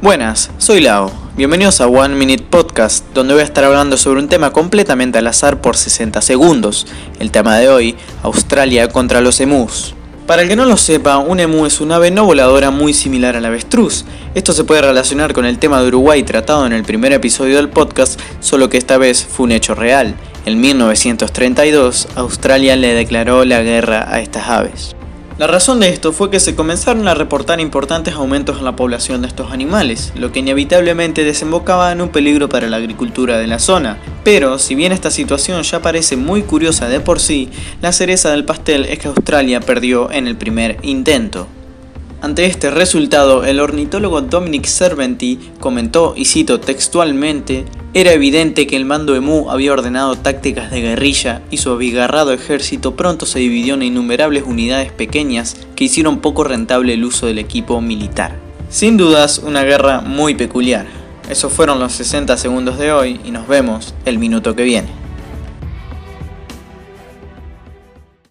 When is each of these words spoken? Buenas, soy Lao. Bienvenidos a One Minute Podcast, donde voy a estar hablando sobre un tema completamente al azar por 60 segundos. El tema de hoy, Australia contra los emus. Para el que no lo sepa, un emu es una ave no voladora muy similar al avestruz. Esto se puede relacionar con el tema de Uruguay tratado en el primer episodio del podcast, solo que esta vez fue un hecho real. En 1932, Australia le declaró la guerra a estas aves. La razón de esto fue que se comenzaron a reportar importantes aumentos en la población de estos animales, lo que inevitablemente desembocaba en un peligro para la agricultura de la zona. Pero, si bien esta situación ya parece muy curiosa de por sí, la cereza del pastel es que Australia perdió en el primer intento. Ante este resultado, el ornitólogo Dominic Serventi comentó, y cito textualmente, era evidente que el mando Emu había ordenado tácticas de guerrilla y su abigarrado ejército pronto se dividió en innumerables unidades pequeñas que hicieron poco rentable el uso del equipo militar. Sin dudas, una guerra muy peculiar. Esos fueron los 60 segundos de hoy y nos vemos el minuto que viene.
Buenas, 0.00 0.52
soy 0.58 0.80
Lao. 0.80 1.10
Bienvenidos 1.36 1.80
a 1.80 1.88
One 1.88 2.14
Minute 2.14 2.44
Podcast, 2.48 3.04
donde 3.14 3.34
voy 3.34 3.40
a 3.40 3.44
estar 3.44 3.64
hablando 3.64 3.96
sobre 3.96 4.20
un 4.20 4.28
tema 4.28 4.52
completamente 4.52 5.18
al 5.18 5.26
azar 5.26 5.60
por 5.60 5.76
60 5.76 6.22
segundos. 6.22 6.86
El 7.18 7.32
tema 7.32 7.56
de 7.56 7.68
hoy, 7.68 7.96
Australia 8.22 8.86
contra 8.90 9.20
los 9.20 9.40
emus. 9.40 9.96
Para 10.28 10.42
el 10.42 10.48
que 10.48 10.54
no 10.54 10.66
lo 10.66 10.76
sepa, 10.76 11.18
un 11.18 11.40
emu 11.40 11.66
es 11.66 11.80
una 11.80 11.96
ave 11.96 12.12
no 12.12 12.24
voladora 12.24 12.70
muy 12.70 12.94
similar 12.94 13.34
al 13.34 13.44
avestruz. 13.44 14.04
Esto 14.36 14.52
se 14.52 14.62
puede 14.62 14.82
relacionar 14.82 15.32
con 15.32 15.44
el 15.44 15.58
tema 15.58 15.80
de 15.82 15.88
Uruguay 15.88 16.22
tratado 16.22 16.64
en 16.64 16.74
el 16.74 16.84
primer 16.84 17.12
episodio 17.12 17.56
del 17.56 17.68
podcast, 17.68 18.20
solo 18.38 18.70
que 18.70 18.78
esta 18.78 18.98
vez 18.98 19.26
fue 19.28 19.46
un 19.46 19.52
hecho 19.52 19.74
real. 19.74 20.14
En 20.46 20.60
1932, 20.60 22.06
Australia 22.14 22.76
le 22.76 22.94
declaró 22.94 23.44
la 23.44 23.62
guerra 23.62 24.06
a 24.08 24.20
estas 24.20 24.48
aves. 24.48 24.94
La 25.38 25.46
razón 25.46 25.78
de 25.78 25.88
esto 25.88 26.12
fue 26.12 26.30
que 26.30 26.40
se 26.40 26.56
comenzaron 26.56 27.06
a 27.06 27.14
reportar 27.14 27.60
importantes 27.60 28.14
aumentos 28.14 28.58
en 28.58 28.64
la 28.64 28.74
población 28.74 29.22
de 29.22 29.28
estos 29.28 29.52
animales, 29.52 30.12
lo 30.16 30.32
que 30.32 30.40
inevitablemente 30.40 31.22
desembocaba 31.22 31.92
en 31.92 32.00
un 32.00 32.08
peligro 32.08 32.48
para 32.48 32.66
la 32.66 32.78
agricultura 32.78 33.38
de 33.38 33.46
la 33.46 33.60
zona. 33.60 33.98
Pero, 34.24 34.58
si 34.58 34.74
bien 34.74 34.90
esta 34.90 35.12
situación 35.12 35.62
ya 35.62 35.80
parece 35.80 36.16
muy 36.16 36.42
curiosa 36.42 36.88
de 36.88 36.98
por 36.98 37.20
sí, 37.20 37.50
la 37.80 37.92
cereza 37.92 38.32
del 38.32 38.44
pastel 38.44 38.84
es 38.86 38.98
que 38.98 39.06
Australia 39.06 39.60
perdió 39.60 40.10
en 40.10 40.26
el 40.26 40.36
primer 40.36 40.78
intento. 40.82 41.46
Ante 42.20 42.46
este 42.46 42.72
resultado, 42.72 43.44
el 43.44 43.60
ornitólogo 43.60 44.22
Dominic 44.22 44.64
Serventi 44.64 45.38
comentó, 45.60 46.14
y 46.16 46.24
cito 46.24 46.58
textualmente, 46.58 47.64
era 47.94 48.12
evidente 48.12 48.66
que 48.66 48.76
el 48.76 48.84
mando 48.84 49.16
Emu 49.16 49.50
había 49.50 49.72
ordenado 49.72 50.14
tácticas 50.14 50.70
de 50.70 50.82
guerrilla 50.82 51.40
y 51.50 51.56
su 51.56 51.70
abigarrado 51.70 52.32
ejército 52.32 52.94
pronto 52.94 53.24
se 53.24 53.38
dividió 53.38 53.74
en 53.74 53.82
innumerables 53.82 54.44
unidades 54.44 54.92
pequeñas 54.92 55.56
que 55.74 55.84
hicieron 55.84 56.18
poco 56.18 56.44
rentable 56.44 56.92
el 56.92 57.04
uso 57.04 57.26
del 57.26 57.38
equipo 57.38 57.80
militar. 57.80 58.36
Sin 58.68 58.98
dudas, 58.98 59.38
una 59.38 59.64
guerra 59.64 60.02
muy 60.02 60.34
peculiar. 60.34 60.86
Esos 61.30 61.50
fueron 61.50 61.78
los 61.78 61.92
60 61.92 62.36
segundos 62.36 62.78
de 62.78 62.92
hoy 62.92 63.20
y 63.24 63.30
nos 63.30 63.48
vemos 63.48 63.94
el 64.04 64.18
minuto 64.18 64.54
que 64.54 64.64
viene. 64.64 64.97